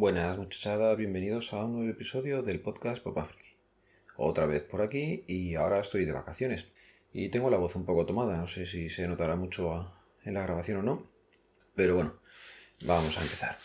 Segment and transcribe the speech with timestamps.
[0.00, 3.50] Buenas muchachadas, bienvenidos a un nuevo episodio del podcast Papa Friki.
[4.16, 6.64] Otra vez por aquí y ahora estoy de vacaciones.
[7.12, 9.92] Y tengo la voz un poco tomada, no sé si se notará mucho
[10.24, 11.10] en la grabación o no.
[11.74, 12.18] Pero bueno,
[12.86, 13.58] vamos a empezar.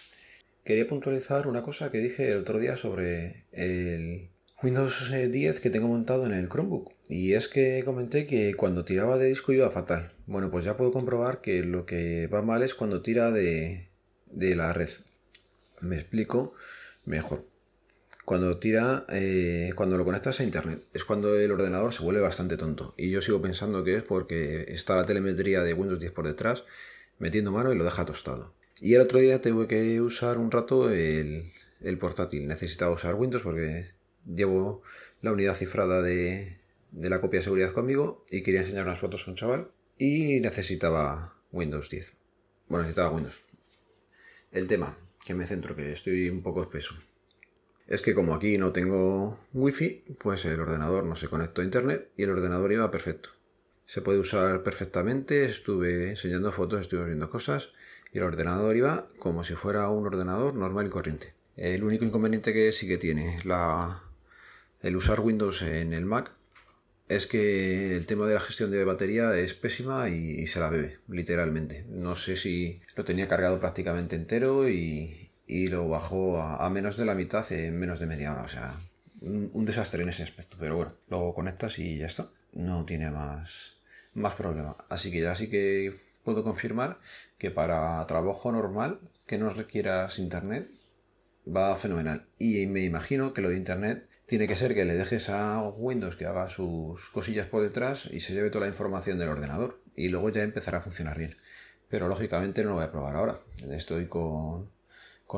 [0.65, 4.29] Quería puntualizar una cosa que dije el otro día sobre el
[4.61, 6.91] Windows 10 que tengo montado en el Chromebook.
[7.07, 10.11] Y es que comenté que cuando tiraba de disco iba fatal.
[10.25, 13.87] Bueno, pues ya puedo comprobar que lo que va mal es cuando tira de,
[14.25, 14.89] de la red.
[15.81, 16.53] Me explico
[17.05, 17.45] mejor.
[18.25, 22.57] Cuando tira, eh, cuando lo conectas a internet, es cuando el ordenador se vuelve bastante
[22.57, 22.95] tonto.
[22.97, 26.63] Y yo sigo pensando que es porque está la telemetría de Windows 10 por detrás,
[27.19, 28.55] metiendo mano y lo deja tostado.
[28.81, 31.51] Y el otro día tuve que usar un rato el,
[31.81, 32.47] el portátil.
[32.47, 33.85] Necesitaba usar Windows porque
[34.25, 34.81] llevo
[35.21, 36.57] la unidad cifrada de,
[36.91, 40.39] de la copia de seguridad conmigo y quería enseñar unas fotos a un chaval y
[40.39, 42.13] necesitaba Windows 10.
[42.67, 43.43] Bueno, necesitaba Windows.
[44.51, 46.95] El tema, que me centro, que estoy un poco espeso.
[47.87, 52.11] Es que como aquí no tengo wifi, pues el ordenador no se conectó a internet
[52.15, 53.29] y el ordenador iba perfecto.
[53.85, 57.69] Se puede usar perfectamente, estuve enseñando fotos, estuve viendo cosas
[58.11, 61.33] y el ordenador iba como si fuera un ordenador normal y corriente.
[61.55, 64.03] El único inconveniente que sí que tiene la,
[64.81, 66.31] el usar Windows en el Mac
[67.07, 70.99] es que el tema de la gestión de batería es pésima y, se la bebe,
[71.07, 71.85] literalmente.
[71.89, 77.13] No sé si lo tenía cargado prácticamente entero y, lo bajó a, menos de la
[77.13, 78.43] mitad en menos de media hora.
[78.43, 78.75] O sea,
[79.21, 80.57] un, desastre en ese aspecto.
[80.59, 82.29] Pero bueno, lo conectas y ya está.
[82.53, 83.75] No tiene más,
[84.13, 84.75] más problema.
[84.89, 86.97] Así que ya sí que puedo confirmar
[87.37, 90.69] que para trabajo normal que no requieras internet
[91.47, 92.27] va fenomenal.
[92.39, 96.15] Y me imagino que lo de internet tiene que ser que le dejes a Windows
[96.15, 99.81] que haga sus cosillas por detrás y se lleve toda la información del ordenador.
[99.95, 101.35] Y luego ya empezará a funcionar bien.
[101.89, 103.39] Pero lógicamente no lo voy a probar ahora.
[103.69, 104.71] Estoy con,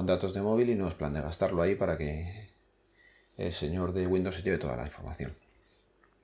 [0.05, 2.49] datos de móvil y no es plan de gastarlo ahí para que
[3.37, 5.33] el señor de Windows se lleve toda la información.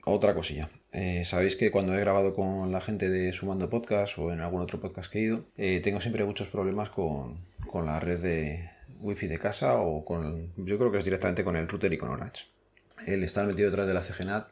[0.05, 0.69] Otra cosilla.
[0.91, 4.61] Eh, Sabéis que cuando he grabado con la gente de Sumando Podcast o en algún
[4.61, 8.69] otro podcast que he ido, eh, tengo siempre muchos problemas con, con la red de
[9.03, 10.53] wifi de casa o con...
[10.57, 12.53] Yo creo que es directamente con el router y con Orange
[13.07, 14.49] el estar metido detrás de la CGNAT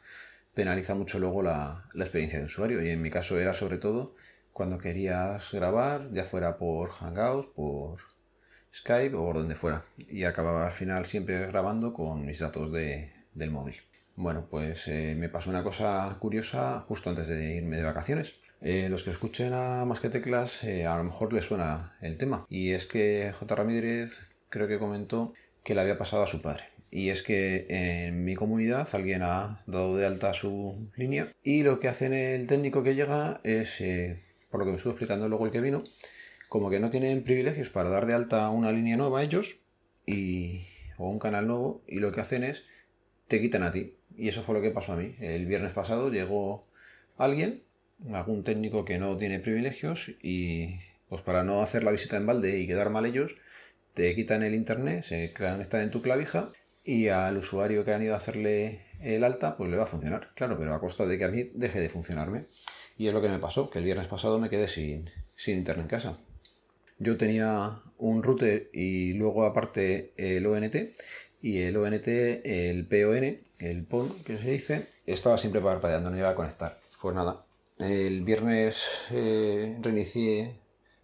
[0.54, 2.82] penaliza mucho luego la, experiencia de usuario.
[2.82, 4.14] Y en mi caso era sobre todo
[4.52, 8.00] cuando querías grabar, ya fuera por Hangouts, por
[8.74, 9.84] Skype o por donde fuera.
[10.08, 13.76] Y acababa al final siempre grabando con mis datos del móvil.
[14.14, 18.34] Bueno, pues eh, me pasó una cosa curiosa justo antes de irme de vacaciones.
[18.60, 22.18] Eh, los que escuchen a Más que Teclas eh, a lo mejor les suena el
[22.18, 22.46] tema.
[22.50, 23.56] Y es que J.
[23.56, 24.20] Ramírez
[24.52, 25.32] creo que comentó
[25.64, 29.64] que le había pasado a su padre y es que en mi comunidad alguien ha
[29.66, 34.22] dado de alta su línea y lo que hace el técnico que llega es, eh,
[34.50, 35.82] por lo que me estuvo explicando luego el que vino,
[36.50, 39.60] como que no tienen privilegios para dar de alta una línea nueva a ellos
[40.04, 40.66] y,
[40.98, 42.64] o un canal nuevo y lo que hacen es
[43.26, 43.96] te quitan a ti.
[44.14, 45.16] Y eso fue lo que pasó a mí.
[45.20, 46.66] El viernes pasado llegó
[47.16, 47.62] alguien,
[48.12, 50.76] algún técnico que no tiene privilegios y
[51.08, 53.36] pues para no hacer la visita en balde y quedar mal ellos,
[53.94, 56.50] te quitan el internet, se están en tu clavija
[56.84, 60.30] y al usuario que han ido a hacerle el alta, pues le va a funcionar,
[60.34, 62.46] claro, pero a costa de que a mí deje de funcionarme.
[62.96, 65.84] Y es lo que me pasó, que el viernes pasado me quedé sin, sin internet
[65.84, 66.18] en casa.
[66.98, 70.76] Yo tenía un router y luego aparte el ONT,
[71.42, 76.30] y el ONT, el PON, el PON que se dice, estaba siempre parpadeando, no iba
[76.30, 76.78] a conectar.
[77.00, 77.44] Pues nada,
[77.80, 80.60] el viernes eh, reinicié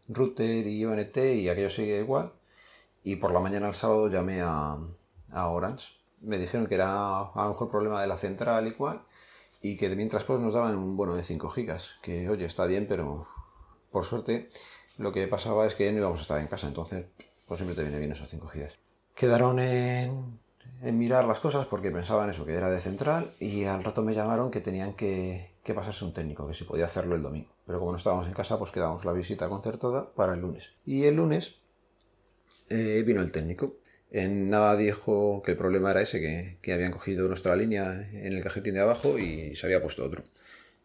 [0.06, 2.32] router y ONT y aquello sigue igual.
[3.02, 4.78] Y por la mañana el sábado llamé a,
[5.32, 5.94] a Orange.
[6.20, 9.02] Me dijeron que era a lo mejor problema de la central y cual,
[9.62, 12.86] y que mientras pues nos daban un bono de 5 gigas, que oye, está bien,
[12.88, 13.26] pero
[13.90, 14.48] por suerte
[14.98, 17.06] lo que pasaba es que no íbamos a estar en casa, entonces
[17.46, 18.78] pues siempre te viene bien esos 5 gigas.
[19.14, 20.38] Quedaron en,
[20.82, 24.14] en mirar las cosas porque pensaban eso, que era de central, y al rato me
[24.14, 27.48] llamaron que tenían que, que pasarse un técnico, que si podía hacerlo el domingo.
[27.66, 30.70] Pero como no estábamos en casa, pues quedamos la visita concertada para el lunes.
[30.84, 31.56] Y el lunes
[32.68, 33.78] eh, vino el técnico.
[34.10, 36.20] En nada dijo que el problema era ese,
[36.62, 40.24] que, habían cogido nuestra línea en el cajetín de abajo y se había puesto otro.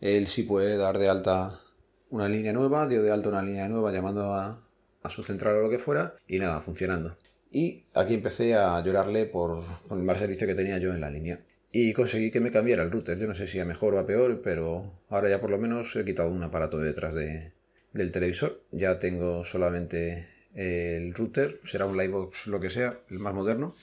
[0.01, 1.61] Él sí puede dar de alta
[2.09, 4.61] una línea nueva, dio de alta una línea nueva llamando a,
[5.09, 7.17] su central o lo que fuera y nada, funcionando.
[7.51, 11.39] Y aquí empecé a llorarle por, el mal servicio que tenía yo en la línea.
[11.71, 13.17] Y conseguí que me cambiara el router.
[13.17, 15.95] Yo no sé si a mejor o a peor, pero ahora ya por lo menos
[15.95, 17.53] he quitado un aparato detrás de,
[17.93, 18.63] del televisor.
[18.71, 23.75] Ya tengo solamente el router, será un Livebox lo que sea, el más moderno.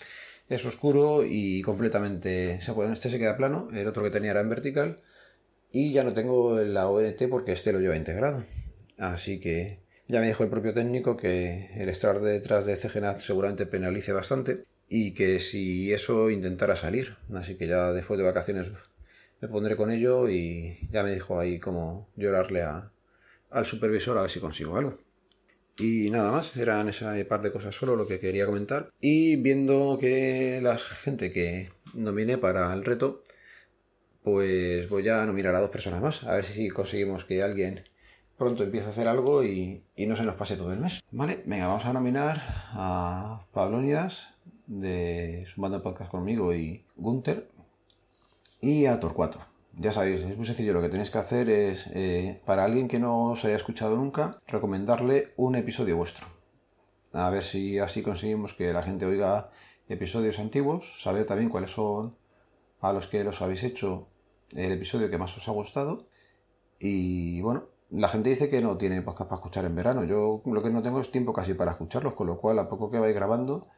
[0.49, 2.61] Es oscuro y completamente...
[2.61, 5.03] Se este se queda plano, el otro que tenía era en vertical.
[5.73, 8.43] Y ya no tengo la ONT porque este lo lleva integrado.
[8.99, 13.67] Así que Ya me dijo el propio técnico que el estar detrás de CGNAT seguramente
[13.67, 17.17] penalice bastante y que si eso intentara salir.
[17.35, 18.73] Así que ya después de vacaciones
[19.41, 22.93] me pondré con ello y ya me dijo ahí como llorarle a,
[23.51, 24.99] al supervisor a ver si consigo algo.
[25.81, 28.91] Y nada más, eran esa par de cosas solo lo que quería comentar.
[29.01, 33.23] Y viendo que la gente que nominé para el reto,
[34.23, 37.85] pues voy a nominar a dos personas más, a ver si conseguimos que alguien
[38.37, 41.03] pronto empiece a hacer algo y, no se nos pase todo el mes.
[41.11, 42.41] Vale, venga, vamos a nominar
[42.73, 44.35] a Pablo Nidas
[44.67, 47.49] de su banda podcast conmigo y Gunther
[48.63, 49.50] y a Torcuato.
[49.75, 52.99] Ya sabéis, es muy sencillo, lo que tenéis que hacer es, eh, para alguien que
[52.99, 56.27] no os haya escuchado nunca, recomendarle un episodio vuestro.
[57.13, 59.51] A ver si así conseguimos que la gente oiga
[59.89, 62.17] episodios antiguos, saber también cuáles son
[62.81, 64.09] a los que los habéis hecho
[64.55, 66.07] el episodio que más os ha gustado.
[66.79, 70.05] Y bueno, la gente dice que no tiene podcast para escuchar en verano.
[70.05, 72.91] Yo lo que no tengo es tiempo casi para escucharlos, con lo cual a poco
[72.91, 73.69] que vais grabando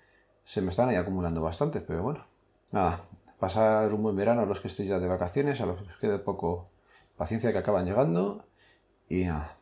[0.44, 2.24] se me están ahí acumulando bastantes, pero bueno.
[2.70, 3.00] Nada,
[3.42, 5.98] pasar un buen verano a los que estéis ya de vacaciones, a los que os
[5.98, 6.70] quede poco
[7.16, 8.46] paciencia que acaban llegando.
[9.08, 9.58] Y nada.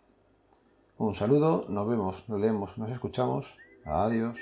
[0.98, 3.56] Un saludo, nos vemos, nos leemos, nos escuchamos.
[3.86, 4.36] Adiós.